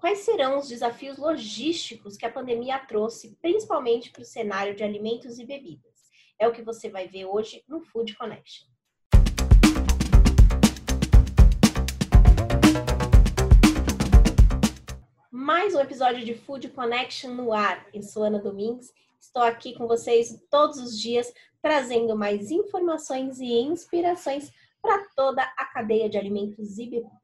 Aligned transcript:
quais 0.00 0.20
serão 0.20 0.58
os 0.58 0.66
desafios 0.66 1.18
logísticos 1.18 2.16
que 2.16 2.24
a 2.24 2.32
pandemia 2.32 2.78
trouxe, 2.78 3.36
principalmente 3.42 4.10
para 4.10 4.22
o 4.22 4.24
cenário 4.24 4.74
de 4.74 4.82
alimentos 4.82 5.38
e 5.38 5.44
bebidas. 5.44 6.08
É 6.38 6.48
o 6.48 6.52
que 6.52 6.62
você 6.62 6.88
vai 6.88 7.06
ver 7.06 7.26
hoje 7.26 7.62
no 7.68 7.82
Food 7.82 8.16
Connection. 8.16 8.66
Mais 15.30 15.74
um 15.74 15.80
episódio 15.80 16.24
de 16.24 16.34
Food 16.34 16.70
Connection 16.70 17.34
no 17.34 17.52
ar. 17.52 17.86
Eu 17.92 18.02
sou 18.02 18.24
Ana 18.24 18.38
Domingues. 18.38 18.90
Estou 19.20 19.42
aqui 19.42 19.74
com 19.76 19.86
vocês 19.86 20.42
todos 20.50 20.78
os 20.78 20.98
dias, 20.98 21.30
trazendo 21.60 22.16
mais 22.16 22.50
informações 22.50 23.38
e 23.38 23.52
inspirações 23.52 24.50
para 24.80 25.04
toda 25.14 25.42
a 25.42 25.66
cadeia 25.66 26.08
de 26.08 26.16
alimentos 26.16 26.78
e 26.78 26.86
bebidas. 26.86 27.19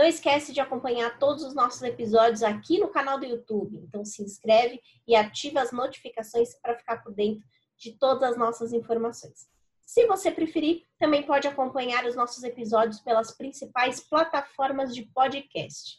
Não 0.00 0.06
esquece 0.06 0.54
de 0.54 0.60
acompanhar 0.62 1.18
todos 1.18 1.44
os 1.44 1.54
nossos 1.54 1.82
episódios 1.82 2.42
aqui 2.42 2.78
no 2.78 2.88
canal 2.88 3.20
do 3.20 3.26
YouTube. 3.26 3.76
Então 3.86 4.02
se 4.02 4.22
inscreve 4.22 4.80
e 5.06 5.14
ativa 5.14 5.60
as 5.60 5.72
notificações 5.72 6.54
para 6.54 6.74
ficar 6.74 7.02
por 7.02 7.12
dentro 7.12 7.46
de 7.76 7.92
todas 7.98 8.30
as 8.30 8.38
nossas 8.38 8.72
informações. 8.72 9.46
Se 9.82 10.06
você 10.06 10.30
preferir, 10.30 10.86
também 10.98 11.22
pode 11.22 11.46
acompanhar 11.46 12.06
os 12.06 12.16
nossos 12.16 12.42
episódios 12.44 12.98
pelas 13.00 13.32
principais 13.32 14.00
plataformas 14.00 14.94
de 14.94 15.02
podcast. 15.02 15.98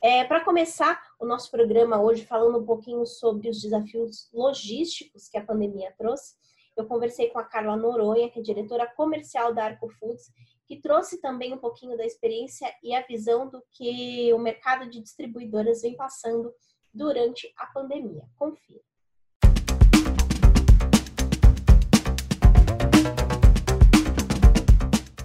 É, 0.00 0.22
para 0.22 0.44
começar 0.44 1.02
o 1.18 1.26
nosso 1.26 1.50
programa 1.50 2.00
hoje, 2.00 2.24
falando 2.24 2.60
um 2.60 2.64
pouquinho 2.64 3.04
sobre 3.04 3.48
os 3.48 3.60
desafios 3.60 4.30
logísticos 4.32 5.28
que 5.28 5.36
a 5.36 5.44
pandemia 5.44 5.92
trouxe, 5.98 6.36
eu 6.76 6.86
conversei 6.86 7.28
com 7.28 7.40
a 7.40 7.44
Carla 7.44 7.76
Noronha, 7.76 8.30
que 8.30 8.38
é 8.38 8.42
diretora 8.42 8.86
comercial 8.86 9.52
da 9.52 9.64
Arco 9.64 9.88
Foods, 9.88 10.30
que 10.72 10.80
trouxe 10.80 11.20
também 11.20 11.52
um 11.52 11.58
pouquinho 11.58 11.98
da 11.98 12.06
experiência 12.06 12.66
e 12.82 12.94
a 12.94 13.06
visão 13.06 13.46
do 13.46 13.62
que 13.72 14.32
o 14.32 14.38
mercado 14.38 14.88
de 14.88 15.02
distribuidoras 15.02 15.82
vem 15.82 15.94
passando 15.94 16.50
durante 16.94 17.52
a 17.58 17.66
pandemia. 17.66 18.22
Confira. 18.38 18.80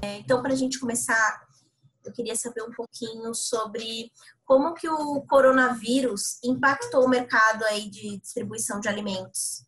É, 0.02 0.18
então, 0.18 0.42
para 0.42 0.52
a 0.52 0.58
gente 0.58 0.82
começar, 0.82 1.48
eu 2.04 2.12
queria 2.12 2.36
saber 2.36 2.64
um 2.64 2.72
pouquinho 2.72 3.34
sobre 3.34 4.12
como 4.44 4.74
que 4.74 4.90
o 4.90 5.22
coronavírus 5.22 6.44
impactou 6.44 7.06
o 7.06 7.10
mercado 7.10 7.64
aí 7.64 7.90
de 7.90 8.18
distribuição 8.18 8.82
de 8.82 8.90
alimentos. 8.90 9.67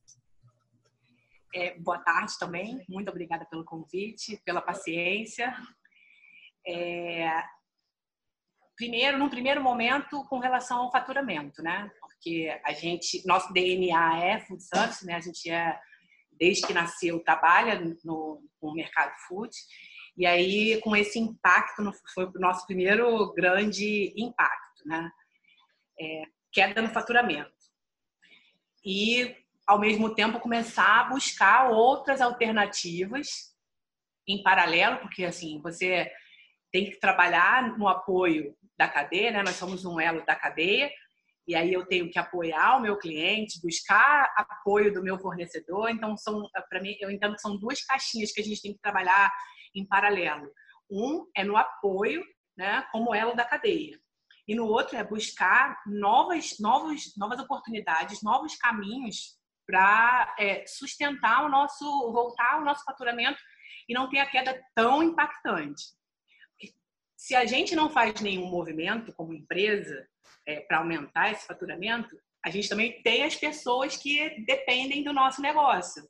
É, 1.53 1.79
boa 1.79 1.97
tarde 1.99 2.37
também, 2.39 2.83
muito 2.87 3.09
obrigada 3.09 3.45
pelo 3.45 3.65
convite, 3.65 4.39
pela 4.45 4.61
paciência. 4.61 5.55
É, 6.65 7.27
primeiro, 8.75 9.17
num 9.17 9.29
primeiro 9.29 9.61
momento, 9.61 10.23
com 10.25 10.37
relação 10.37 10.79
ao 10.79 10.91
faturamento, 10.91 11.63
né? 11.63 11.91
Porque 11.99 12.55
a 12.63 12.71
gente, 12.71 13.25
nosso 13.25 13.51
DNA 13.51 14.23
é 14.23 14.39
food 14.41 14.63
service, 14.63 15.05
né? 15.05 15.15
A 15.15 15.19
gente 15.19 15.49
é, 15.49 15.79
desde 16.39 16.65
que 16.65 16.73
nasceu, 16.73 17.19
trabalha 17.19 17.79
no, 18.03 18.41
no 18.61 18.73
mercado 18.73 19.11
food. 19.27 19.51
E 20.15 20.25
aí, 20.25 20.79
com 20.81 20.95
esse 20.95 21.17
impacto, 21.17 21.81
foi 22.13 22.25
o 22.25 22.39
nosso 22.39 22.65
primeiro 22.67 23.33
grande 23.33 24.13
impacto, 24.15 24.87
né? 24.87 25.11
É, 25.99 26.23
queda 26.51 26.81
no 26.81 26.89
faturamento. 26.89 27.51
E 28.85 29.35
ao 29.69 29.77
mesmo 29.77 30.15
tempo 30.15 30.39
começar 30.39 31.01
a 31.01 31.03
buscar 31.03 31.69
outras 31.69 32.21
alternativas 32.21 33.53
em 34.27 34.41
paralelo, 34.41 34.97
porque 34.97 35.23
assim, 35.23 35.61
você 35.61 36.11
tem 36.71 36.89
que 36.89 36.99
trabalhar 36.99 37.77
no 37.77 37.87
apoio 37.87 38.57
da 38.75 38.87
cadeia, 38.87 39.29
né? 39.29 39.43
Nós 39.43 39.57
somos 39.57 39.85
um 39.85 39.99
elo 39.99 40.25
da 40.25 40.35
cadeia, 40.35 40.89
e 41.47 41.53
aí 41.53 41.71
eu 41.71 41.85
tenho 41.85 42.09
que 42.09 42.17
apoiar 42.17 42.77
o 42.77 42.81
meu 42.81 42.97
cliente, 42.97 43.61
buscar 43.61 44.33
apoio 44.35 44.91
do 44.91 45.03
meu 45.03 45.19
fornecedor. 45.19 45.91
Então 45.91 46.17
são, 46.17 46.49
para 46.67 46.81
mim, 46.81 46.95
eu 46.99 47.11
entendo 47.11 47.35
que 47.35 47.41
são 47.41 47.55
duas 47.55 47.85
caixinhas 47.85 48.31
que 48.31 48.41
a 48.41 48.43
gente 48.43 48.63
tem 48.63 48.73
que 48.73 48.81
trabalhar 48.81 49.31
em 49.75 49.85
paralelo. 49.85 50.51
Um 50.89 51.27
é 51.37 51.43
no 51.43 51.55
apoio, 51.55 52.23
né, 52.57 52.83
como 52.91 53.13
elo 53.13 53.35
da 53.35 53.45
cadeia. 53.45 53.99
E 54.47 54.55
no 54.55 54.65
outro 54.65 54.97
é 54.97 55.03
buscar 55.03 55.79
novas, 55.85 56.55
novas, 56.59 57.13
novas 57.15 57.39
oportunidades, 57.39 58.23
novos 58.23 58.55
caminhos 58.55 59.37
para 59.69 60.35
é, 60.39 60.65
sustentar 60.65 61.45
o 61.45 61.49
nosso, 61.49 61.85
voltar 62.11 62.59
o 62.59 62.65
nosso 62.65 62.83
faturamento 62.83 63.39
e 63.87 63.93
não 63.93 64.09
ter 64.09 64.17
a 64.17 64.25
queda 64.25 64.59
tão 64.73 65.03
impactante. 65.03 65.83
Se 67.15 67.35
a 67.35 67.45
gente 67.45 67.75
não 67.75 67.87
faz 67.87 68.19
nenhum 68.19 68.47
movimento 68.47 69.13
como 69.13 69.31
empresa 69.31 70.07
é, 70.47 70.61
para 70.61 70.79
aumentar 70.79 71.31
esse 71.31 71.45
faturamento, 71.45 72.17
a 72.43 72.49
gente 72.49 72.67
também 72.67 72.99
tem 73.03 73.23
as 73.23 73.35
pessoas 73.35 73.95
que 73.95 74.43
dependem 74.43 75.03
do 75.03 75.13
nosso 75.13 75.39
negócio. 75.39 76.03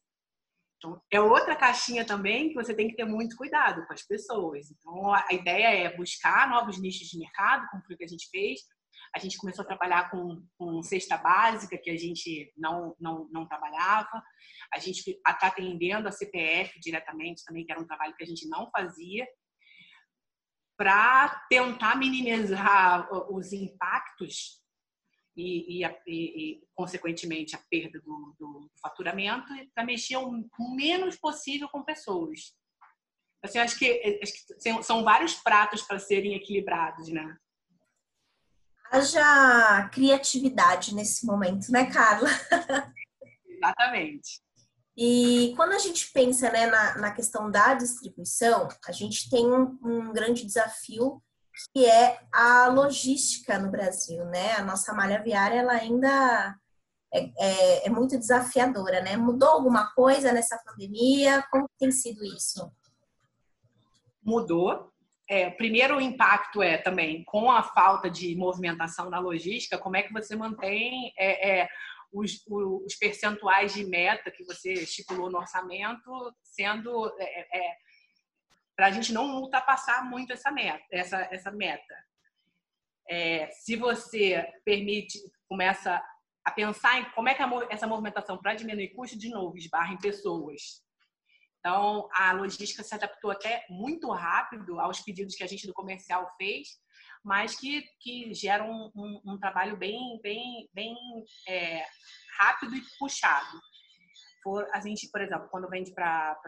Então, 0.78 1.02
é 1.12 1.20
outra 1.20 1.54
caixinha 1.54 2.06
também 2.06 2.48
que 2.48 2.56
você 2.56 2.74
tem 2.74 2.88
que 2.88 2.96
ter 2.96 3.04
muito 3.04 3.36
cuidado 3.36 3.86
com 3.86 3.92
as 3.92 4.04
pessoas. 4.04 4.72
Então, 4.72 5.14
a 5.14 5.28
ideia 5.32 5.68
é 5.68 5.98
buscar 5.98 6.50
novos 6.50 6.80
nichos 6.80 7.10
de 7.10 7.20
mercado, 7.20 7.68
como 7.70 7.84
foi 7.84 7.96
o 7.96 7.98
que 7.98 8.06
a 8.06 8.08
gente 8.08 8.30
fez, 8.30 8.62
a 9.16 9.20
gente 9.20 9.38
começou 9.38 9.64
a 9.64 9.68
trabalhar 9.68 10.10
com, 10.12 10.46
com 10.58 10.84
cesta 10.84 11.18
básica, 11.18 11.78
que 11.78 11.90
a 11.90 11.98
gente 11.98 12.52
não, 12.56 12.96
não, 13.00 13.28
não 13.32 13.48
trabalhava. 13.48 14.24
A 14.74 14.80
gente 14.80 15.10
está 15.10 15.48
atendendo 15.48 16.08
a 16.08 16.12
CPF 16.12 16.80
diretamente 16.80 17.44
também, 17.44 17.66
que 17.66 17.72
era 17.72 17.82
um 17.82 17.88
trabalho 17.88 18.16
que 18.16 18.24
a 18.24 18.28
gente 18.28 18.48
não 18.48 18.70
fazia, 18.72 19.28
para 20.78 21.46
tentar 21.50 21.98
minimizar 21.98 23.10
os 23.34 23.52
impactos 23.52 24.60
e, 25.36 25.84
e, 25.84 25.88
e, 26.08 26.62
consequentemente, 26.76 27.56
a 27.56 27.64
perda 27.70 28.00
do, 28.00 28.36
do 28.40 28.72
faturamento 28.82 29.48
para 29.74 29.86
mexer 29.86 30.18
o 30.18 30.32
menos 30.76 31.18
possível 31.18 31.68
com 31.70 31.84
pessoas. 31.84 32.54
Assim, 33.44 33.58
acho 33.60 33.80
que, 33.80 34.20
acho 34.22 34.34
que 34.34 34.84
são 34.84 35.04
vários 35.04 35.36
pratos 35.36 35.82
para 35.82 35.98
serem 35.98 36.36
equilibrados, 36.36 37.08
né? 37.10 37.38
Haja 38.92 39.90
criatividade 39.92 40.94
nesse 40.94 41.26
momento, 41.26 41.72
né, 41.72 41.86
Carla? 41.92 42.30
Exatamente. 43.48 44.42
E 44.98 45.54
quando 45.56 45.72
a 45.72 45.80
gente 45.80 46.12
pensa 46.12 46.52
né, 46.52 46.68
na, 46.68 46.98
na 46.98 47.12
questão 47.12 47.50
da 47.50 47.74
distribuição, 47.74 48.68
a 48.86 48.92
gente 48.92 49.30
tem 49.30 49.46
um, 49.46 49.78
um, 49.82 50.12
grande 50.12 50.46
desafio 50.46 51.22
que 51.74 51.86
é 51.86 52.20
a 52.34 52.68
logística 52.68 53.58
no 53.58 53.72
Brasil, 53.72 54.26
né? 54.26 54.54
A 54.54 54.64
nossa 54.64 54.94
malha 54.94 55.22
viária 55.22 55.60
ela 55.60 55.74
ainda 55.74 56.56
é, 57.14 57.32
é, 57.38 57.88
é 57.88 57.90
muito 57.90 58.18
desafiadora, 58.18 59.02
né? 59.02 59.16
Mudou 59.16 59.50
alguma 59.50 59.94
coisa 59.94 60.34
nessa 60.34 60.58
pandemia? 60.58 61.44
Como 61.50 61.70
tem 61.78 61.92
sido 61.92 62.24
isso? 62.24 62.70
Mudou, 64.22 64.92
é, 65.30 65.48
primeiro 65.52 65.98
o 65.98 66.02
impacto 66.02 66.64
é 66.64 66.76
também 66.76 67.24
com 67.24 67.52
a 67.52 67.62
falta 67.62 68.10
de 68.10 68.36
movimentação 68.36 69.12
na 69.12 69.20
logística, 69.20 69.78
como 69.78 69.96
é 69.96 70.02
que 70.02 70.12
você 70.12 70.36
mantém 70.36 71.14
é, 71.16 71.60
é, 71.60 71.70
os, 72.12 72.44
os, 72.48 72.96
percentuais 72.96 73.76
de 73.76 73.86
meta 73.86 74.32
que 74.32 74.44
você 74.44 74.74
estipulou 74.74 75.30
no 75.30 75.38
orçamento 75.38 76.36
sendo 76.42 77.16
é, 77.20 77.24
é, 77.24 77.60
é, 77.60 77.78
para 78.76 78.88
a 78.88 78.92
gente 78.92 79.14
não 79.14 79.40
ultrapassar 79.40 80.04
muito 80.04 80.34
essa 80.34 80.50
meta, 80.52 80.84
essa, 80.92 81.18
essa 81.30 81.52
meta. 81.52 81.96
se 83.52 83.76
você 83.76 84.44
permite, 84.66 85.20
começa 85.48 86.04
a 86.44 86.50
pensar 86.50 87.00
em 87.00 87.06
como 87.12 87.30
é 87.30 87.36
que 87.36 87.44
a, 87.44 87.50
essa 87.70 87.86
movimentação 87.86 88.36
para 88.36 88.56
diminuir 88.56 88.96
custo 88.96 89.16
de 89.16 89.30
novo 89.30 89.56
esbarra 89.56 89.94
em 89.94 90.00
pessoas 90.00 90.82
então, 91.60 92.08
a 92.14 92.32
logística 92.32 92.84
se 92.84 92.96
adaptou 92.96 93.32
até 93.32 93.66
muito 93.70 94.10
rápido 94.12 94.80
aos 94.80 95.02
pedidos 95.02 95.36
que 95.36 95.44
a 95.44 95.48
gente 95.48 95.68
do 95.68 95.74
comercial 95.74 96.30
fez, 96.38 96.80
mas 97.24 97.56
que, 97.56 97.84
que 98.00 98.34
geram 98.34 98.72
um, 98.72 98.92
um, 98.96 99.34
um 99.34 99.38
trabalho 99.38 99.76
bem, 99.76 100.20
bem, 100.24 100.70
bem 100.74 100.96
é, 101.48 101.86
rápido 102.40 102.76
e 102.76 102.82
puxado. 102.98 103.60
A 104.74 104.80
gente, 104.80 105.10
por 105.12 105.22
exemplo, 105.22 105.50
quando 105.50 105.70
vende 105.70 105.94
para 105.94 106.40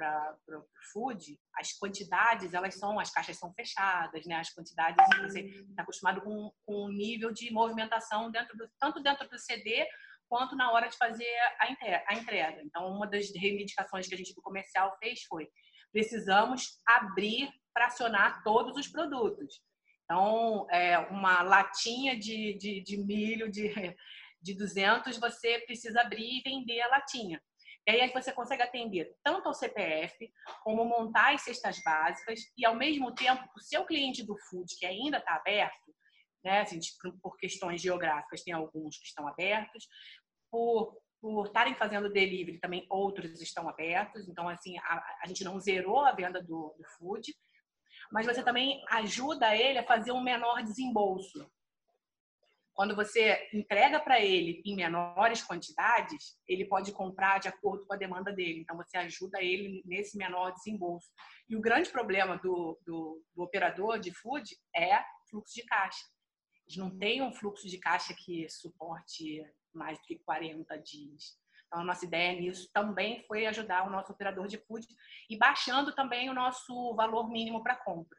o 0.47 0.63
food, 0.93 1.37
as 1.57 1.73
quantidades, 1.73 2.53
elas 2.53 2.75
são, 2.75 2.97
as 2.97 3.11
caixas 3.11 3.37
são 3.37 3.53
fechadas, 3.53 4.25
né? 4.25 4.35
As 4.35 4.49
quantidades, 4.49 5.05
você 5.21 5.41
está 5.41 5.83
acostumado 5.83 6.21
com, 6.21 6.51
com 6.65 6.85
um 6.85 6.89
nível 6.89 7.31
de 7.31 7.51
movimentação 7.51 8.31
dentro 8.31 8.57
do, 8.57 8.67
tanto 8.79 9.03
dentro 9.03 9.27
do 9.27 9.37
CD 9.37 9.85
quanto 10.31 10.55
na 10.55 10.71
hora 10.71 10.87
de 10.87 10.95
fazer 10.95 11.27
a 11.59 12.13
entrega. 12.15 12.61
Então, 12.63 12.87
uma 12.87 13.05
das 13.05 13.29
reivindicações 13.35 14.07
que 14.07 14.15
a 14.15 14.17
gente 14.17 14.33
do 14.33 14.41
comercial 14.41 14.95
fez 14.97 15.23
foi: 15.23 15.45
precisamos 15.91 16.79
abrir 16.87 17.51
para 17.73 17.87
acionar 17.87 18.41
todos 18.41 18.77
os 18.77 18.87
produtos. 18.87 19.61
Então, 20.05 20.65
é, 20.71 20.97
uma 20.97 21.41
latinha 21.41 22.17
de, 22.17 22.53
de, 22.57 22.81
de 22.81 22.97
milho 22.97 23.51
de, 23.51 23.73
de 24.41 24.57
200, 24.57 25.17
você 25.17 25.59
precisa 25.59 25.99
abrir 25.99 26.39
e 26.39 26.41
vender 26.41 26.79
a 26.79 26.87
latinha. 26.87 27.41
E 27.85 27.91
aí 27.91 28.13
você 28.13 28.31
consegue 28.31 28.63
atender 28.63 29.13
tanto 29.23 29.49
ao 29.49 29.53
CPF, 29.53 30.31
como 30.63 30.85
montar 30.85 31.33
as 31.33 31.41
cestas 31.41 31.81
básicas, 31.83 32.39
e 32.57 32.65
ao 32.65 32.75
mesmo 32.75 33.13
tempo, 33.13 33.43
o 33.53 33.59
seu 33.59 33.83
cliente 33.85 34.23
do 34.23 34.37
food, 34.49 34.77
que 34.77 34.85
ainda 34.85 35.17
está 35.17 35.35
aberto, 35.35 35.91
né? 36.43 36.61
Assim, 36.61 36.79
por 37.21 37.37
questões 37.37 37.81
geográficas, 37.81 38.43
tem 38.43 38.53
alguns 38.53 38.97
que 38.97 39.05
estão 39.05 39.27
abertos. 39.27 39.87
Por 40.51 41.01
por 41.21 41.45
estarem 41.45 41.75
fazendo 41.75 42.11
delivery, 42.11 42.57
também 42.57 42.87
outros 42.89 43.39
estão 43.39 43.69
abertos. 43.69 44.27
Então, 44.27 44.49
assim, 44.49 44.77
a, 44.79 45.17
a 45.23 45.27
gente 45.27 45.43
não 45.43 45.59
zerou 45.59 45.99
a 45.99 46.11
venda 46.11 46.41
do, 46.41 46.73
do 46.75 46.83
food, 46.97 47.33
mas 48.11 48.25
você 48.25 48.43
também 48.43 48.83
ajuda 48.89 49.55
ele 49.55 49.77
a 49.77 49.85
fazer 49.85 50.11
um 50.11 50.21
menor 50.21 50.63
desembolso. 50.63 51.49
Quando 52.73 52.95
você 52.95 53.47
entrega 53.53 53.99
para 53.99 54.19
ele 54.19 54.63
em 54.65 54.75
menores 54.75 55.43
quantidades, 55.43 56.39
ele 56.47 56.65
pode 56.65 56.91
comprar 56.91 57.39
de 57.39 57.47
acordo 57.47 57.85
com 57.85 57.93
a 57.93 57.97
demanda 57.97 58.33
dele. 58.33 58.61
Então, 58.61 58.75
você 58.75 58.97
ajuda 58.97 59.43
ele 59.43 59.83
nesse 59.85 60.17
menor 60.17 60.51
desembolso. 60.53 61.07
E 61.47 61.55
o 61.55 61.61
grande 61.61 61.91
problema 61.91 62.37
do, 62.37 62.79
do, 62.83 63.23
do 63.35 63.43
operador 63.43 63.99
de 63.99 64.11
food 64.11 64.57
é 64.75 65.03
fluxo 65.29 65.53
de 65.53 65.63
caixa. 65.65 66.03
Eles 66.65 66.77
não 66.77 66.97
têm 66.97 67.21
um 67.21 67.31
fluxo 67.31 67.67
de 67.67 67.77
caixa 67.77 68.15
que 68.17 68.49
suporte 68.49 69.43
mais 69.73 69.97
do 69.99 70.05
que 70.05 70.19
40 70.19 70.77
dias. 70.79 71.39
Então, 71.67 71.81
a 71.81 71.85
nossa 71.85 72.05
ideia 72.05 72.39
nisso 72.39 72.69
também 72.73 73.23
foi 73.27 73.45
ajudar 73.45 73.87
o 73.87 73.89
nosso 73.89 74.11
operador 74.11 74.47
de 74.47 74.57
food 74.57 74.85
e 75.29 75.37
baixando 75.37 75.95
também 75.95 76.29
o 76.29 76.33
nosso 76.33 76.93
valor 76.95 77.29
mínimo 77.29 77.63
para 77.63 77.77
compra, 77.77 78.17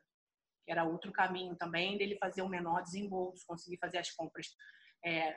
que 0.64 0.72
era 0.72 0.84
outro 0.84 1.12
caminho 1.12 1.54
também 1.56 1.98
dele 1.98 2.16
fazer 2.18 2.40
um 2.42 2.48
menor 2.48 2.82
desembolso, 2.82 3.44
conseguir 3.46 3.78
fazer 3.78 3.98
as 3.98 4.10
compras. 4.10 4.46
É, 5.04 5.36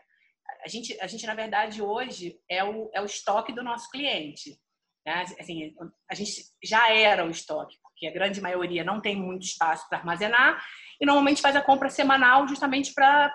a, 0.63 0.67
gente, 0.69 0.97
a 1.01 1.07
gente, 1.07 1.27
na 1.27 1.35
verdade, 1.35 1.81
hoje 1.81 2.39
é 2.49 2.63
o, 2.63 2.89
é 2.93 3.01
o 3.01 3.05
estoque 3.05 3.51
do 3.51 3.63
nosso 3.63 3.89
cliente. 3.89 4.57
Né? 5.05 5.21
Assim, 5.39 5.75
a 6.09 6.15
gente 6.15 6.31
já 6.63 6.91
era 6.91 7.25
o 7.25 7.29
estoque, 7.29 7.77
porque 7.83 8.07
a 8.07 8.13
grande 8.13 8.39
maioria 8.39 8.83
não 8.83 9.01
tem 9.01 9.15
muito 9.15 9.43
espaço 9.43 9.87
para 9.89 9.99
armazenar 9.99 10.63
e 10.99 11.05
normalmente 11.05 11.41
faz 11.41 11.55
a 11.55 11.61
compra 11.61 11.89
semanal 11.89 12.47
justamente 12.47 12.93
para 12.93 13.33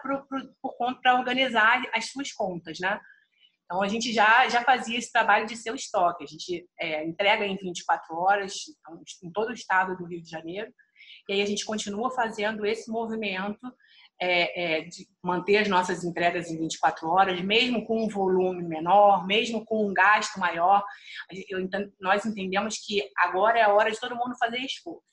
organizar 1.16 1.82
as 1.94 2.10
suas 2.10 2.32
contas, 2.32 2.78
né? 2.80 3.00
Então 3.64 3.82
a 3.82 3.88
gente 3.88 4.12
já 4.12 4.48
já 4.48 4.62
fazia 4.62 4.98
esse 4.98 5.12
trabalho 5.12 5.46
de 5.46 5.56
seu 5.56 5.74
estoque. 5.74 6.24
A 6.24 6.26
gente 6.26 6.66
é, 6.80 7.06
entrega 7.06 7.46
em 7.46 7.56
24 7.56 8.16
horas 8.16 8.54
então, 8.80 9.00
em 9.22 9.30
todo 9.30 9.50
o 9.50 9.54
estado 9.54 9.96
do 9.96 10.06
Rio 10.06 10.22
de 10.22 10.28
Janeiro 10.28 10.72
e 11.28 11.34
aí 11.34 11.42
a 11.42 11.46
gente 11.46 11.64
continua 11.64 12.10
fazendo 12.10 12.66
esse 12.66 12.90
movimento 12.90 13.72
é, 14.20 14.80
é, 14.80 14.80
de 14.82 15.08
manter 15.22 15.58
as 15.58 15.68
nossas 15.68 16.04
entregas 16.04 16.50
em 16.50 16.58
24 16.58 17.08
horas, 17.08 17.40
mesmo 17.40 17.86
com 17.86 18.04
um 18.04 18.08
volume 18.08 18.62
menor, 18.62 19.26
mesmo 19.26 19.64
com 19.64 19.86
um 19.86 19.94
gasto 19.94 20.38
maior. 20.38 20.84
Eu, 21.48 21.66
nós 22.00 22.26
entendemos 22.26 22.76
que 22.84 23.02
agora 23.16 23.58
é 23.58 23.62
a 23.62 23.72
hora 23.72 23.90
de 23.90 23.98
todo 23.98 24.16
mundo 24.16 24.36
fazer 24.38 24.58
esforço 24.58 25.09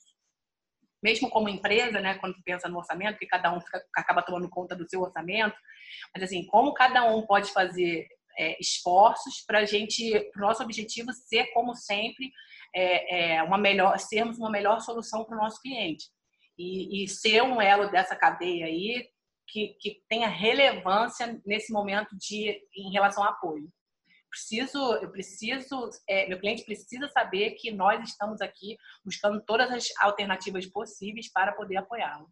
mesmo 1.02 1.30
como 1.30 1.48
empresa, 1.48 2.00
né, 2.00 2.14
quando 2.18 2.42
pensa 2.44 2.68
no 2.68 2.78
orçamento, 2.78 3.18
que 3.18 3.26
cada 3.26 3.52
um 3.52 3.60
fica, 3.60 3.82
acaba 3.96 4.22
tomando 4.22 4.48
conta 4.48 4.74
do 4.74 4.88
seu 4.88 5.00
orçamento, 5.00 5.56
mas 6.14 6.24
assim, 6.24 6.44
como 6.46 6.74
cada 6.74 7.04
um 7.04 7.26
pode 7.26 7.52
fazer 7.52 8.06
é, 8.38 8.56
esforços 8.60 9.44
para 9.46 9.60
a 9.60 9.64
gente, 9.64 10.16
o 10.36 10.40
nosso 10.40 10.62
objetivo 10.62 11.12
ser, 11.12 11.46
como 11.52 11.74
sempre, 11.74 12.30
é, 12.74 13.34
é, 13.36 13.42
uma 13.42 13.58
melhor, 13.58 13.98
sermos 13.98 14.38
uma 14.38 14.50
melhor 14.50 14.80
solução 14.80 15.24
para 15.24 15.36
o 15.36 15.40
nosso 15.40 15.60
cliente. 15.60 16.06
E, 16.56 17.04
e, 17.04 17.08
ser 17.08 17.42
um 17.42 17.60
elo 17.60 17.88
dessa 17.88 18.16
cadeia 18.16 18.66
aí 18.66 19.08
que, 19.46 19.76
que 19.80 20.02
tenha 20.08 20.28
relevância 20.28 21.40
nesse 21.46 21.72
momento 21.72 22.16
de 22.16 22.60
em 22.76 22.90
relação 22.92 23.22
ao 23.22 23.30
apoio 23.30 23.70
preciso, 24.28 24.78
eu 24.94 25.10
preciso, 25.10 25.90
é, 26.08 26.28
meu 26.28 26.38
cliente 26.38 26.64
precisa 26.64 27.08
saber 27.08 27.52
que 27.52 27.72
nós 27.72 28.06
estamos 28.08 28.40
aqui 28.40 28.76
buscando 29.04 29.42
todas 29.44 29.70
as 29.70 29.88
alternativas 30.00 30.66
possíveis 30.66 31.30
para 31.32 31.52
poder 31.52 31.76
apoiá-lo. 31.76 32.28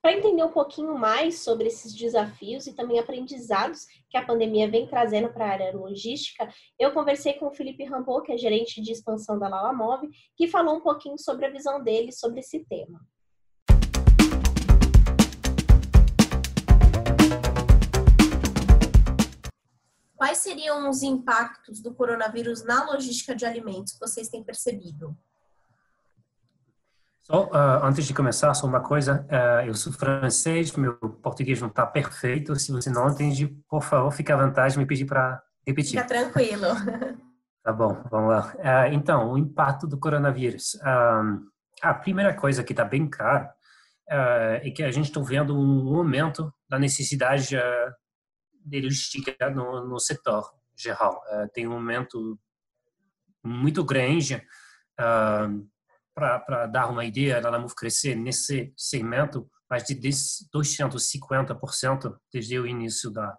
Para 0.00 0.16
entender 0.16 0.42
um 0.42 0.52
pouquinho 0.52 0.96
mais 0.96 1.40
sobre 1.40 1.66
esses 1.66 1.94
desafios 1.94 2.66
e 2.66 2.74
também 2.74 2.98
aprendizados 2.98 3.84
que 4.08 4.16
a 4.16 4.24
pandemia 4.24 4.70
vem 4.70 4.86
trazendo 4.86 5.30
para 5.30 5.44
a 5.44 5.50
área 5.50 5.76
logística, 5.76 6.48
eu 6.78 6.92
conversei 6.92 7.34
com 7.34 7.48
o 7.48 7.52
Felipe 7.52 7.84
Rambo, 7.84 8.22
que 8.22 8.32
é 8.32 8.38
gerente 8.38 8.80
de 8.80 8.92
expansão 8.92 9.38
da 9.38 9.48
Lala 9.48 9.74
Move, 9.74 10.08
que 10.34 10.48
falou 10.48 10.76
um 10.76 10.80
pouquinho 10.80 11.18
sobre 11.18 11.44
a 11.44 11.50
visão 11.50 11.82
dele 11.82 12.10
sobre 12.10 12.40
esse 12.40 12.64
tema. 12.64 13.00
Quais 20.18 20.38
seriam 20.38 20.90
os 20.90 21.04
impactos 21.04 21.80
do 21.80 21.94
coronavírus 21.94 22.64
na 22.64 22.84
logística 22.84 23.36
de 23.36 23.46
alimentos 23.46 23.92
que 23.92 24.00
vocês 24.00 24.28
têm 24.28 24.42
percebido? 24.42 25.16
Só, 27.20 27.44
uh, 27.44 27.84
antes 27.84 28.04
de 28.04 28.12
começar, 28.12 28.52
só 28.52 28.66
uma 28.66 28.80
coisa. 28.80 29.24
Uh, 29.30 29.68
eu 29.68 29.74
sou 29.74 29.92
francês, 29.92 30.72
meu 30.72 30.94
português 30.94 31.60
não 31.60 31.68
está 31.68 31.86
perfeito. 31.86 32.56
Se 32.56 32.72
você 32.72 32.90
não 32.90 33.08
entende, 33.08 33.46
por 33.68 33.80
favor, 33.80 34.10
fique 34.10 34.32
à 34.32 34.36
vontade 34.36 34.72
de 34.72 34.80
me 34.80 34.86
pedir 34.86 35.04
para 35.04 35.40
repetir. 35.64 36.02
Fica 36.02 36.04
tranquilo. 36.04 36.66
Tá 37.60 37.72
bom, 37.72 38.02
vamos 38.10 38.30
lá. 38.30 38.54
Uh, 38.56 38.94
então, 38.94 39.30
o 39.30 39.36
impacto 39.36 39.86
do 39.86 39.98
coronavírus. 39.98 40.78
a 41.82 41.92
primeira 41.92 42.32
coisa 42.32 42.64
que 42.64 42.72
está 42.72 42.82
bem 42.82 43.06
clara 43.06 43.52
é 44.08 44.70
que 44.70 44.82
a 44.82 44.90
gente 44.90 45.10
está 45.10 45.20
vendo 45.20 45.54
um 45.54 45.94
aumento 45.98 46.50
da 46.66 46.78
necessidade 46.78 47.48
de 47.48 47.56
logística 48.70 49.50
no, 49.50 49.86
no 49.86 49.98
setor 49.98 50.52
geral. 50.76 51.22
Uh, 51.30 51.48
tem 51.52 51.66
um 51.66 51.72
aumento 51.72 52.38
muito 53.44 53.84
grande 53.84 54.36
uh, 55.00 55.68
para 56.14 56.66
dar 56.66 56.86
uma 56.88 57.04
ideia 57.04 57.40
da 57.40 57.50
Lamuf 57.50 57.74
crescer 57.74 58.14
nesse 58.14 58.72
segmento 58.76 59.50
mais 59.70 59.84
de 59.84 59.94
250% 59.94 62.16
desde 62.32 62.58
o 62.58 62.66
início 62.66 63.10
da, 63.10 63.36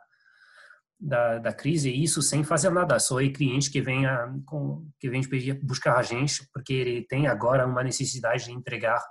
da, 1.00 1.40
da, 1.40 1.52
crise, 1.54 1.90
e 1.90 2.04
isso 2.04 2.22
sem 2.22 2.44
fazer 2.44 2.70
nada, 2.70 3.00
só 3.00 3.20
é 3.20 3.30
cliente 3.30 3.72
que 3.72 3.82
vem, 3.82 4.06
a, 4.06 4.32
com, 4.46 4.88
que 5.00 5.10
vem 5.10 5.28
pedir, 5.28 5.60
buscar 5.64 5.98
a 5.98 6.04
gente, 6.04 6.48
porque 6.54 6.74
ele 6.74 7.08
tem 7.08 7.25
agora 7.28 7.66
uma 7.66 7.84
necessidade 7.84 8.46
de 8.46 8.52
entregar 8.52 9.04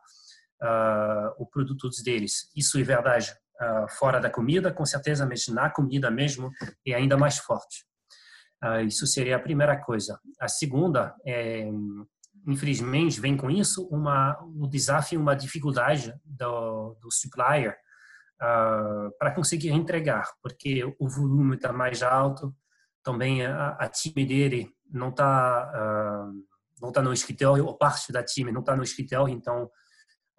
uh, 0.63 1.49
produto 1.51 1.89
deles. 2.05 2.49
Isso 2.55 2.79
é 2.79 2.83
verdade 2.83 3.35
uh, 3.61 3.89
fora 3.89 4.21
da 4.21 4.31
comida, 4.31 4.73
com 4.73 4.85
certeza, 4.85 5.27
mas 5.27 5.47
na 5.49 5.71
comida 5.71 6.11
mesmo 6.11 6.51
é 6.87 6.95
ainda 6.95 7.17
mais 7.17 7.39
forte. 7.39 7.85
Uh, 8.65 8.81
isso 8.81 9.07
seria 9.07 9.37
a 9.37 9.41
primeira 9.41 9.77
coisa. 9.77 10.19
A 10.41 10.49
segunda, 10.49 11.15
é, 11.25 11.69
infelizmente, 12.47 13.21
vem 13.21 13.37
com 13.37 13.51
isso 13.51 13.87
uma, 13.89 14.39
um 14.43 14.69
desafio, 14.69 15.21
uma 15.21 15.37
dificuldade 15.37 16.13
do, 16.25 16.97
do 17.01 17.11
supplier 17.13 17.77
uh, 18.43 19.11
para 19.19 19.31
conseguir 19.33 19.71
entregar, 19.71 20.29
porque 20.43 20.85
o 20.99 21.09
volume 21.09 21.57
está 21.57 21.73
mais 21.73 22.03
alto, 22.03 22.55
também 23.03 23.47
a, 23.47 23.71
a 23.71 23.89
time 23.89 24.27
dele 24.27 24.75
não 24.91 25.11
está 25.11 25.71
uh, 25.75 26.49
não 26.81 26.91
está 26.91 27.03
no 27.03 27.13
escritório, 27.13 27.67
ou 27.67 27.77
parte 27.77 28.13
da 28.13 28.23
time 28.23 28.53
não 28.53 28.61
está 28.61 28.77
no 28.77 28.83
escritório, 28.83 29.35
então 29.35 29.71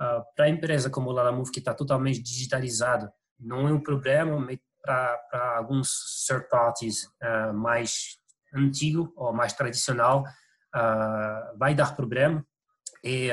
Uh, 0.01 0.23
para 0.33 0.45
a 0.45 0.49
empresa 0.49 0.89
como 0.89 1.09
o 1.09 1.11
Lalamove, 1.11 1.51
que 1.51 1.59
está 1.59 1.73
totalmente 1.73 2.23
digitalizado, 2.23 3.11
não 3.37 3.67
é 3.67 3.73
um 3.73 3.81
problema 3.81 4.47
para 4.81 5.57
alguns 5.57 6.25
third 6.25 6.47
parties 6.49 7.03
uh, 7.21 7.53
mais 7.53 8.17
antigo 8.55 9.11
ou 9.17 9.33
mais 9.33 9.51
tradicional, 9.51 10.23
uh, 10.73 11.57
vai 11.57 11.75
dar 11.75 11.97
problema. 11.97 12.45
E, 13.03 13.29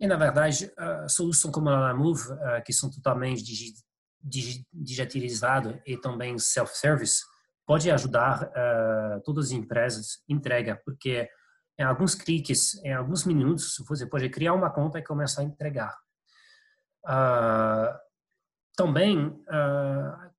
e 0.00 0.06
na 0.06 0.16
verdade, 0.16 0.72
a 0.78 1.06
solução 1.06 1.50
como 1.50 1.68
a 1.68 1.72
Lalamove, 1.72 2.22
que 2.64 2.72
são 2.72 2.90
totalmente 2.90 3.42
digi 3.42 4.64
digitalizadas 4.72 5.78
e 5.84 5.98
também 5.98 6.38
self-service, 6.38 7.22
pode 7.66 7.90
ajudar 7.90 8.50
todas 9.22 9.46
as 9.46 9.50
empresas 9.50 10.22
entrega, 10.26 10.80
porque 10.82 11.28
em 11.78 11.82
alguns 11.82 12.14
cliques, 12.14 12.82
em 12.84 12.92
alguns 12.92 13.24
minutos, 13.24 13.76
você 13.86 14.06
pode 14.06 14.28
criar 14.28 14.52
uma 14.52 14.70
conta 14.70 14.98
e 14.98 15.02
começar 15.04 15.42
a 15.42 15.44
entregar. 15.44 15.96
Uh, 17.04 17.98
também, 18.76 19.26
uh, 19.28 20.30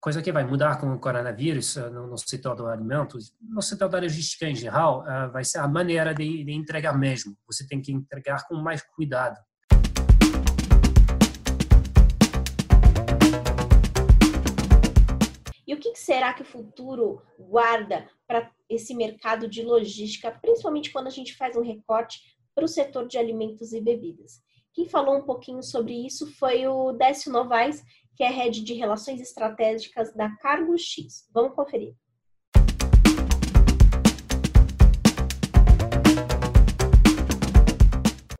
coisa 0.00 0.22
que 0.22 0.32
vai 0.32 0.44
mudar 0.44 0.78
com 0.78 0.92
o 0.92 0.98
coronavírus 0.98 1.76
uh, 1.76 1.90
no, 1.90 2.16
setor 2.18 2.54
do 2.54 2.66
alimento, 2.66 3.18
no 3.40 3.62
setor 3.62 3.88
da 3.88 3.98
logística 3.98 4.46
em 4.46 4.54
geral, 4.54 5.04
vai 5.32 5.44
ser 5.44 5.58
a 5.58 5.68
maneira 5.68 6.14
de, 6.14 6.44
de 6.44 6.52
entregar 6.52 6.96
mesmo. 6.96 7.36
Você 7.46 7.66
tem 7.66 7.80
que 7.80 7.92
entregar 7.92 8.46
com 8.46 8.56
mais 8.56 8.82
cuidado. 8.82 9.38
E 15.70 15.74
o 15.74 15.78
que 15.78 15.94
será 15.94 16.34
que 16.34 16.42
o 16.42 16.44
futuro 16.44 17.22
guarda 17.38 18.10
para 18.26 18.50
esse 18.68 18.92
mercado 18.92 19.46
de 19.46 19.62
logística, 19.62 20.28
principalmente 20.42 20.90
quando 20.90 21.06
a 21.06 21.10
gente 21.10 21.36
faz 21.36 21.54
um 21.54 21.62
recorte 21.62 22.20
para 22.52 22.64
o 22.64 22.68
setor 22.68 23.06
de 23.06 23.16
alimentos 23.16 23.72
e 23.72 23.80
bebidas? 23.80 24.42
Quem 24.74 24.88
falou 24.88 25.16
um 25.18 25.22
pouquinho 25.22 25.62
sobre 25.62 25.94
isso 26.04 26.26
foi 26.34 26.66
o 26.66 26.90
Décio 26.90 27.30
Novaes, 27.30 27.84
que 28.16 28.24
é 28.24 28.28
head 28.28 28.64
de 28.64 28.74
relações 28.74 29.20
estratégicas 29.20 30.12
da 30.12 30.28
Cargo 30.38 30.76
X. 30.76 31.28
Vamos 31.32 31.54
conferir. 31.54 31.94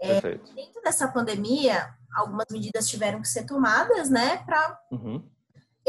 É, 0.01 0.21
dentro 0.53 0.83
dessa 0.83 1.07
pandemia, 1.07 1.95
algumas 2.13 2.47
medidas 2.51 2.89
tiveram 2.89 3.21
que 3.21 3.29
ser 3.29 3.47
tomadas, 3.47 4.11
né, 4.11 4.39
para 4.39 4.81
uhum. 4.91 5.31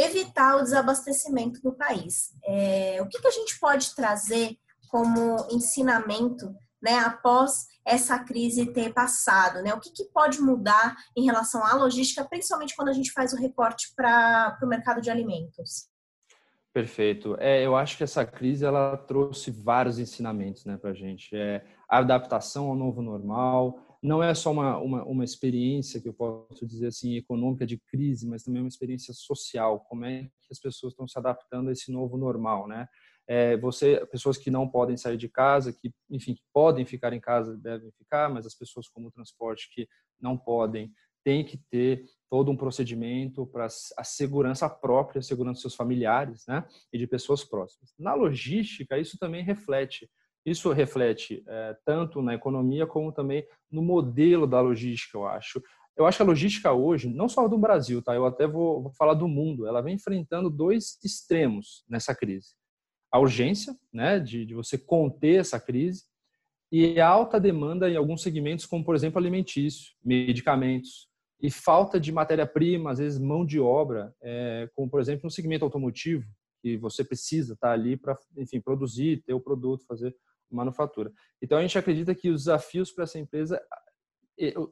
Evitar 0.02 0.58
o 0.58 0.64
desabastecimento 0.64 1.60
no 1.64 1.74
país. 1.74 2.34
É, 2.44 3.00
o 3.02 3.08
que, 3.08 3.20
que 3.20 3.28
a 3.28 3.32
gente 3.32 3.60
pode 3.60 3.96
trazer 3.96 4.58
como 4.90 5.48
ensinamento, 5.52 6.54
né, 6.82 7.00
após 7.00 7.68
essa 7.86 8.20
crise 8.20 8.74
ter 8.74 8.94
passado, 8.94 9.62
né? 9.62 9.74
O 9.74 9.80
que, 9.80 9.92
que 9.92 10.06
pode 10.06 10.40
mudar 10.40 10.96
em 11.16 11.26
relação 11.26 11.66
à 11.66 11.74
logística, 11.74 12.26
principalmente 12.26 12.76
quando 12.76 12.90
a 12.90 12.94
gente 12.94 13.12
faz 13.12 13.34
o 13.34 13.38
recorte 13.38 13.94
para 13.96 14.58
o 14.62 14.68
mercado 14.68 15.02
de 15.02 15.10
alimentos? 15.10 15.90
Perfeito. 16.74 17.36
É, 17.40 17.66
eu 17.66 17.76
acho 17.76 17.98
que 17.98 18.04
essa 18.04 18.26
crise 18.26 18.66
ela 18.66 18.96
trouxe 18.96 19.52
vários 19.52 20.00
ensinamentos 20.00 20.66
né, 20.66 20.78
para 20.78 20.92
a 20.92 20.94
gente. 20.94 21.36
É, 21.36 21.64
a 21.90 21.98
adaptação 21.98 22.70
ao 22.70 22.76
novo 22.76 23.02
normal, 23.02 23.91
não 24.02 24.24
é 24.24 24.34
só 24.34 24.52
uma, 24.52 24.78
uma, 24.80 25.04
uma, 25.04 25.24
experiência 25.24 26.02
que 26.02 26.10
eu 26.10 26.14
posso 26.14 26.66
dizer 26.66 26.88
assim 26.88 27.16
econômica 27.16 27.66
de 27.68 27.78
crise, 27.78 28.28
mas 28.28 28.44
também 28.44 28.62
uma 28.62 28.68
experiência 28.68 29.14
social. 29.14 29.82
Como 29.82 30.06
é 30.06 30.24
que 30.24 30.52
as 30.52 30.60
pessoas 30.60 30.94
estão 30.94 31.08
se 31.08 31.18
adaptando 31.20 31.70
a 31.70 31.72
esse 31.72 31.92
novo 31.92 32.18
normal, 32.18 32.68
né? 32.68 32.88
É, 33.28 33.56
você, 33.58 34.04
pessoas 34.08 34.38
que 34.38 34.50
não 34.50 34.68
podem 34.68 34.98
sair 34.98 35.18
de 35.18 35.30
casa, 35.30 35.72
que 35.72 35.94
enfim 36.10 36.34
que 36.34 36.42
podem 36.52 36.86
ficar 36.86 37.14
em 37.14 37.20
casa 37.20 37.56
devem 37.58 37.92
ficar, 37.92 38.30
mas 38.30 38.46
as 38.46 38.56
pessoas 38.56 38.88
como 38.90 39.08
o 39.08 39.12
transporte 39.12 39.70
que 39.72 39.88
não 40.20 40.36
podem 40.36 40.92
têm 41.24 41.46
que 41.46 41.58
ter 41.70 42.04
todo 42.30 42.50
um 42.50 42.58
procedimento 42.58 43.46
para 43.46 43.66
a 43.66 44.04
segurança 44.04 44.68
própria, 44.68 45.20
a 45.20 45.24
segurança 45.24 45.54
dos 45.54 45.62
seus 45.62 45.76
familiares, 45.76 46.44
né, 46.48 46.66
e 46.92 46.98
de 46.98 47.06
pessoas 47.06 47.44
próximas. 47.44 47.94
Na 48.00 48.16
logística 48.16 48.98
isso 48.98 49.18
também 49.20 49.44
reflete 49.44 50.10
isso 50.46 50.72
reflete 50.72 51.44
é, 51.48 51.78
tanto 51.86 52.22
na 52.22 52.34
economia 52.34 52.88
como 52.88 53.12
também 53.12 53.46
no 53.72 53.82
modelo 53.82 54.48
da 54.48 54.60
logística, 54.60 55.18
eu 55.18 55.28
acho. 55.28 55.62
Eu 55.96 56.06
acho 56.06 56.18
que 56.18 56.24
a 56.24 56.26
logística 56.26 56.72
hoje, 56.72 57.10
não 57.10 57.30
só 57.30 57.48
do 57.48 57.58
Brasil, 57.58 58.02
tá? 58.02 58.16
Eu 58.16 58.26
até 58.26 58.48
vou, 58.48 58.82
vou 58.84 58.92
falar 58.94 59.14
do 59.14 59.28
mundo. 59.28 59.68
Ela 59.68 59.82
vem 59.82 59.96
enfrentando 59.96 60.50
dois 60.50 60.98
extremos 61.04 61.84
nessa 61.88 62.16
crise: 62.16 62.56
a 63.12 63.20
urgência, 63.20 63.76
né, 63.94 64.20
de, 64.20 64.46
de 64.46 64.56
você 64.56 64.78
conter 64.78 65.40
essa 65.42 65.60
crise, 65.60 66.06
e 66.72 67.00
a 67.00 67.08
alta 67.08 67.40
demanda 67.40 67.90
em 67.90 67.98
alguns 67.98 68.22
segmentos, 68.22 68.66
como 68.66 68.84
por 68.84 68.96
exemplo 68.96 69.20
alimentício, 69.20 69.92
medicamentos, 70.04 71.10
e 71.42 71.52
falta 71.52 72.00
de 72.00 72.12
matéria-prima, 72.12 72.92
às 72.92 73.00
vezes 73.00 73.20
mão 73.20 73.46
de 73.46 73.60
obra, 73.60 74.14
é, 74.22 74.70
como 74.76 74.90
por 74.90 75.02
exemplo 75.02 75.26
no 75.26 75.32
segmento 75.32 75.66
automotivo, 75.66 76.26
que 76.62 76.78
você 76.78 77.04
precisa 77.04 77.54
estar 77.54 77.72
ali 77.72 77.98
para, 77.98 78.18
enfim, 78.38 78.62
produzir, 78.62 79.24
ter 79.26 79.34
o 79.34 79.42
produto, 79.42 79.86
fazer 79.86 80.16
manufatura. 80.56 81.12
Então 81.42 81.58
a 81.58 81.62
gente 81.62 81.78
acredita 81.78 82.14
que 82.14 82.30
os 82.30 82.42
desafios 82.42 82.92
para 82.92 83.04
essa 83.04 83.20
empresa, 83.20 83.62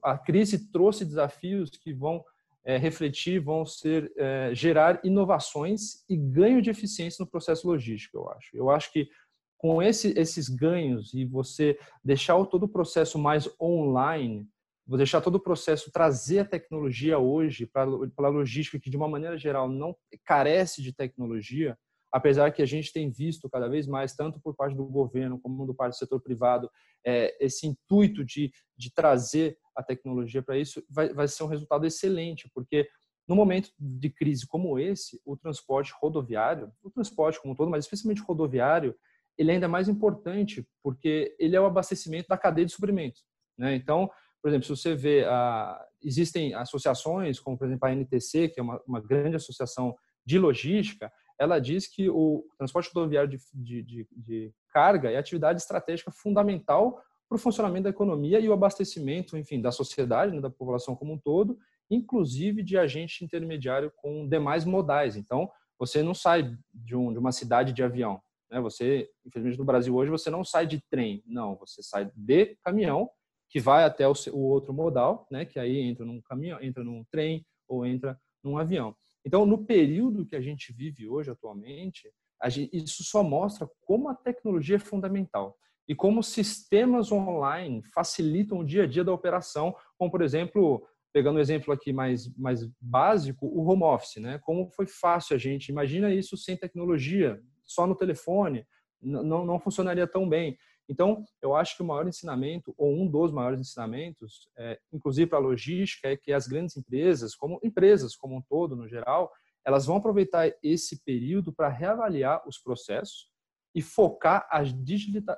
a 0.04 0.18
crise 0.18 0.72
trouxe 0.72 1.06
desafios 1.06 1.70
que 1.72 1.94
vão 1.94 2.24
é, 2.64 2.78
refletir, 2.78 3.40
vão 3.40 3.66
ser 3.66 4.12
é, 4.18 4.52
gerar 4.54 5.00
inovações 5.04 6.04
e 6.10 6.18
ganho 6.18 6.62
de 6.62 6.70
eficiência 6.70 7.24
no 7.24 7.30
processo 7.30 7.68
logístico. 7.68 8.18
Eu 8.18 8.30
acho. 8.30 8.58
Eu 8.58 8.70
acho 8.70 8.92
que 8.92 9.10
com 9.58 9.82
esse, 9.82 10.18
esses 10.18 10.48
ganhos 10.48 11.14
e 11.14 11.26
você 11.26 11.78
deixar 12.04 12.44
todo 12.46 12.64
o 12.64 12.70
processo 12.70 13.20
mais 13.20 13.50
online, 13.60 14.48
vou 14.88 14.98
deixar 14.98 15.20
todo 15.22 15.36
o 15.36 15.40
processo 15.40 15.92
trazer 15.92 16.40
a 16.40 16.46
tecnologia 16.46 17.20
hoje 17.20 17.66
para 17.66 17.84
a 17.84 18.30
logística 18.30 18.80
que 18.80 18.90
de 18.90 18.98
uma 18.98 19.08
maneira 19.08 19.38
geral 19.38 19.68
não 19.68 19.96
carece 20.24 20.82
de 20.82 20.94
tecnologia 20.94 21.78
apesar 22.12 22.52
que 22.52 22.62
a 22.62 22.66
gente 22.66 22.92
tem 22.92 23.10
visto 23.10 23.50
cada 23.50 23.68
vez 23.68 23.88
mais, 23.88 24.16
tanto 24.16 24.40
por 24.40 24.56
parte 24.56 24.76
do 24.76 24.86
governo 24.86 25.40
como 25.40 25.66
do 25.66 25.74
parte 25.74 25.94
do 25.94 25.98
setor 25.98 26.22
privado, 26.22 26.70
é, 27.06 27.36
esse 27.44 27.68
intuito 27.68 28.24
de, 28.24 28.52
de 28.78 28.94
trazer 28.94 29.58
a 29.76 29.84
tecnologia 29.84 30.42
para 30.42 30.58
isso, 30.58 30.84
vai, 30.90 31.14
vai 31.14 31.28
ser 31.28 31.44
um 31.44 31.48
resultado 31.48 31.86
excelente, 31.86 32.50
porque 32.54 32.90
no 33.28 33.36
momento 33.36 33.70
de 33.80 34.10
crise 34.10 34.48
como 34.48 34.80
esse, 34.80 35.22
o 35.24 35.38
transporte 35.38 35.94
rodoviário, 36.02 36.72
o 36.84 36.90
transporte 36.90 37.40
como 37.40 37.54
um 37.54 37.56
todo, 37.56 37.70
mas 37.70 37.86
especialmente 37.86 38.24
rodoviário, 38.24 38.96
ele 39.38 39.52
é 39.52 39.54
ainda 39.54 39.68
mais 39.68 39.88
importante 39.88 40.68
porque 40.84 41.36
ele 41.40 41.56
é 41.56 41.62
o 41.62 41.66
abastecimento 41.66 42.28
da 42.28 42.38
cadeia 42.38 42.66
de 42.66 42.74
suprimentos. 42.74 43.24
Né? 43.58 43.76
Então, 43.76 44.10
por 44.42 44.50
exemplo, 44.50 44.66
se 44.66 44.76
você 44.76 44.96
vê, 44.96 45.26
ah, 45.26 45.80
existem 46.02 46.54
associações, 46.56 47.40
como 47.40 47.58
por 47.58 47.68
exemplo 47.68 47.88
a 47.88 47.92
NTC, 47.92 48.50
que 48.50 48.60
é 48.60 48.64
uma, 48.64 48.82
uma 48.88 49.00
grande 49.00 49.36
associação 49.36 49.96
de 50.26 50.40
logística, 50.40 51.12
ela 51.40 51.58
diz 51.58 51.88
que 51.88 52.10
o 52.10 52.46
transporte 52.58 52.92
rodoviário 52.94 53.30
de, 53.30 53.40
de, 53.54 53.82
de, 53.82 54.08
de 54.12 54.54
carga 54.74 55.10
é 55.10 55.18
atividade 55.18 55.62
estratégica 55.62 56.12
fundamental 56.12 57.02
para 57.30 57.38
o 57.38 57.40
funcionamento 57.40 57.84
da 57.84 57.90
economia 57.90 58.40
e 58.40 58.50
o 58.50 58.54
abastecimento, 58.54 59.38
enfim, 59.38 59.62
da 59.62 59.72
sociedade, 59.72 60.36
né, 60.36 60.42
da 60.42 60.50
população 60.50 60.96
como 60.96 61.14
um 61.14 61.18
todo, 61.18 61.58
inclusive 61.90 62.62
de 62.62 62.78
agente 62.78 63.24
intermediário 63.24 63.92
com 63.96 64.28
demais 64.28 64.66
modais. 64.66 65.16
Então, 65.16 65.50
você 65.78 66.04
não 66.04 66.14
sai 66.14 66.58
de, 66.74 66.96
um, 66.96 67.14
de 67.14 67.20
uma 67.20 67.32
cidade 67.32 67.72
de 67.72 67.82
avião, 67.82 68.22
né? 68.52 68.60
Você, 68.60 69.10
infelizmente, 69.26 69.58
no 69.58 69.64
Brasil 69.64 69.96
hoje 69.96 70.12
você 70.12 70.30
não 70.30 70.44
sai 70.44 70.68
de 70.68 70.84
trem, 70.90 71.24
não, 71.26 71.56
você 71.56 71.82
sai 71.82 72.12
de 72.14 72.58
caminhão 72.64 73.10
que 73.50 73.60
vai 73.60 73.84
até 73.84 74.08
o, 74.08 74.14
o 74.34 74.40
outro 74.40 74.74
modal, 74.74 75.26
né? 75.32 75.46
Que 75.46 75.58
aí 75.58 75.80
entra 75.80 76.06
num 76.06 76.22
caminhão, 76.22 76.62
entra 76.62 76.84
num 76.84 77.06
trem 77.10 77.46
ou 77.68 77.86
entra 77.86 78.20
num 78.44 78.58
avião. 78.58 78.96
Então, 79.30 79.46
no 79.46 79.64
período 79.64 80.26
que 80.26 80.36
a 80.36 80.42
gente 80.42 80.74
vive 80.74 81.08
hoje, 81.08 81.30
atualmente, 81.30 82.12
gente, 82.48 82.76
isso 82.76 83.04
só 83.04 83.22
mostra 83.22 83.70
como 83.82 84.10
a 84.10 84.16
tecnologia 84.16 84.78
é 84.78 84.80
fundamental 84.80 85.56
e 85.88 85.94
como 85.94 86.24
sistemas 86.24 87.12
online 87.12 87.84
facilitam 87.94 88.58
o 88.58 88.66
dia 88.66 88.86
a 88.86 88.88
dia 88.88 89.04
da 89.04 89.14
operação, 89.14 89.76
como, 90.00 90.10
por 90.10 90.24
exemplo, 90.24 90.84
pegando 91.14 91.38
um 91.38 91.40
exemplo 91.40 91.72
aqui 91.72 91.94
mais, 91.94 92.28
mais 92.36 92.68
básico, 92.82 93.46
o 93.46 93.64
home 93.70 93.84
office, 93.84 94.16
né? 94.16 94.40
Como 94.40 94.68
foi 94.72 94.88
fácil 94.88 95.36
a 95.36 95.38
gente, 95.38 95.70
imagina 95.70 96.12
isso 96.12 96.36
sem 96.36 96.58
tecnologia, 96.58 97.40
só 97.64 97.86
no 97.86 97.94
telefone, 97.94 98.66
não, 99.00 99.46
não 99.46 99.60
funcionaria 99.60 100.08
tão 100.08 100.28
bem. 100.28 100.58
Então, 100.90 101.24
eu 101.40 101.56
acho 101.56 101.78
que 101.78 101.84
o 101.84 101.86
maior 101.86 102.08
ensinamento, 102.08 102.74
ou 102.76 102.92
um 102.92 103.08
dos 103.08 103.32
maiores 103.32 103.60
ensinamentos, 103.60 104.50
é, 104.58 104.80
inclusive 104.92 105.30
para 105.30 105.38
a 105.38 105.42
logística, 105.42 106.10
é 106.10 106.18
que 106.18 106.34
as 106.34 106.48
grandes 106.48 106.76
empresas, 106.76 107.36
como 107.36 107.60
empresas 107.64 108.16
como 108.16 108.36
um 108.36 108.42
todo, 108.42 108.76
no 108.76 108.88
geral, 108.88 109.32
elas 109.64 109.86
vão 109.86 109.98
aproveitar 109.98 110.52
esse 110.64 111.04
período 111.04 111.54
para 111.54 111.70
reavaliar 111.70 112.42
os 112.48 112.58
processos 112.58 113.30
e 113.76 113.84
focar 113.84 114.48
a 114.50 114.64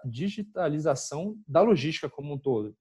digitalização 0.05 1.35
da 1.45 1.61
logística 1.61 2.09
como 2.09 2.33
um 2.33 2.37
todo. 2.37 2.73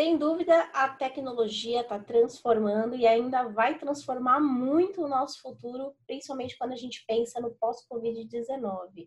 Sem 0.00 0.16
dúvida, 0.16 0.58
a 0.72 0.88
tecnologia 0.88 1.82
está 1.82 1.98
transformando 1.98 2.96
e 2.96 3.06
ainda 3.06 3.42
vai 3.50 3.76
transformar 3.76 4.40
muito 4.40 5.04
o 5.04 5.08
nosso 5.08 5.42
futuro, 5.42 5.94
principalmente 6.06 6.56
quando 6.56 6.72
a 6.72 6.76
gente 6.76 7.04
pensa 7.06 7.38
no 7.38 7.50
pós-Covid-19. 7.50 9.06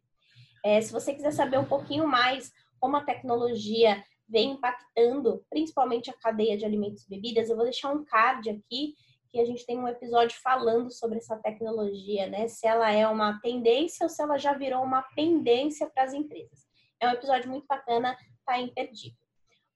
É, 0.64 0.80
se 0.80 0.94
você 0.94 1.12
quiser 1.16 1.34
saber 1.34 1.58
um 1.58 1.66
pouquinho 1.66 2.08
mais 2.08 2.54
como 2.80 2.96
a 2.96 3.04
tecnologia 3.04 4.04
vem 4.30 4.52
impactando, 4.52 5.44
principalmente 5.50 6.12
a 6.12 6.14
cadeia 6.14 6.56
de 6.56 6.64
alimentos 6.64 7.08
e 7.08 7.10
bebidas, 7.10 7.50
eu 7.50 7.56
vou 7.56 7.66
deixar 7.66 7.92
um 7.92 8.06
card 8.06 8.52
aqui 8.52 8.94
que 9.32 9.40
a 9.40 9.46
gente 9.46 9.66
tem 9.66 9.80
um 9.80 9.88
episódio 9.88 10.40
falando 10.44 10.92
sobre 10.92 11.18
essa 11.18 11.36
tecnologia, 11.38 12.28
né? 12.28 12.48
Se 12.48 12.68
ela 12.68 12.92
é 12.92 13.08
uma 13.08 13.40
tendência 13.42 14.04
ou 14.04 14.10
se 14.10 14.22
ela 14.22 14.38
já 14.38 14.54
virou 14.54 14.84
uma 14.84 15.02
pendência 15.16 15.90
para 15.90 16.04
as 16.04 16.14
empresas. 16.14 16.68
É 17.00 17.08
um 17.08 17.14
episódio 17.14 17.50
muito 17.50 17.66
bacana, 17.66 18.16
tá 18.46 18.60
imperdível. 18.60 19.23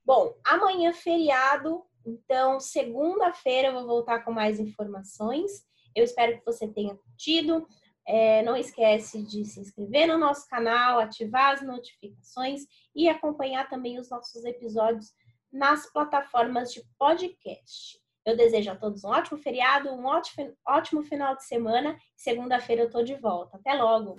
Bom, 0.07 0.33
amanhã 0.41 0.93
feriado, 0.93 1.83
então 2.05 2.61
segunda-feira 2.61 3.67
eu 3.67 3.73
vou 3.73 3.85
voltar 3.85 4.23
com 4.23 4.31
mais 4.31 4.57
informações. 4.57 5.51
Eu 5.93 6.05
espero 6.05 6.39
que 6.39 6.45
você 6.45 6.65
tenha 6.65 6.95
curtido. 6.95 7.67
É, 8.07 8.41
não 8.41 8.55
esquece 8.55 9.21
de 9.21 9.43
se 9.43 9.59
inscrever 9.59 10.07
no 10.07 10.17
nosso 10.17 10.47
canal, 10.47 10.97
ativar 10.97 11.55
as 11.55 11.61
notificações 11.61 12.61
e 12.95 13.09
acompanhar 13.09 13.67
também 13.69 13.99
os 13.99 14.09
nossos 14.09 14.45
episódios 14.45 15.11
nas 15.51 15.91
plataformas 15.91 16.71
de 16.71 16.81
podcast. 16.97 17.99
Eu 18.25 18.37
desejo 18.37 18.71
a 18.71 18.77
todos 18.77 19.03
um 19.03 19.09
ótimo 19.09 19.37
feriado, 19.37 19.89
um 19.89 20.05
ótimo, 20.05 20.55
ótimo 20.65 21.03
final 21.03 21.35
de 21.35 21.43
semana. 21.43 21.97
Segunda-feira 22.15 22.83
eu 22.83 22.87
estou 22.87 23.03
de 23.03 23.15
volta. 23.15 23.57
Até 23.57 23.73
logo! 23.73 24.15